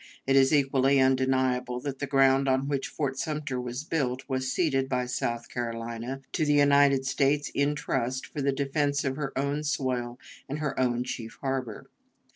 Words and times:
It 0.25 0.35
is 0.35 0.51
equally 0.51 0.99
undeniable 0.99 1.79
that 1.81 1.99
the 1.99 2.07
ground 2.07 2.49
on 2.49 2.67
which 2.67 2.87
Fort 2.87 3.19
Sumter 3.19 3.61
was 3.61 3.83
built 3.83 4.23
was 4.27 4.51
ceded 4.51 4.89
by 4.89 5.05
South 5.05 5.47
Carolina 5.47 6.21
to 6.31 6.43
the 6.43 6.55
United 6.55 7.05
States 7.05 7.49
in 7.53 7.75
trust 7.75 8.25
for 8.25 8.41
the 8.41 8.51
defense 8.51 9.03
of 9.03 9.15
her 9.15 9.31
own 9.37 9.63
soil 9.63 10.17
and 10.49 10.57
her 10.57 10.73
own 10.79 11.03
chief 11.03 11.37
harbor. 11.41 11.87